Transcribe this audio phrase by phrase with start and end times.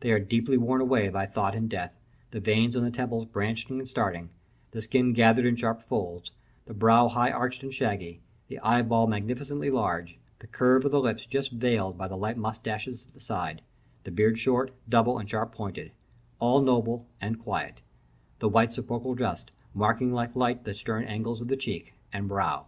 [0.00, 1.94] They are deeply worn away by thought and death;
[2.32, 4.30] the veins on the temples branched and starting;
[4.72, 6.32] the skin gathered in sharp folds;
[6.66, 10.98] the brow high arched and shaggy; the eye ball magnificently large; the curve of the
[10.98, 13.62] lips just veiled by the light mustache at the side;
[14.02, 15.92] the beard short, double, and sharp pointed:
[16.40, 17.80] all noble and quiet;
[18.40, 22.66] the white sepulchral dust marking like light the stern angles of the cheek and brow.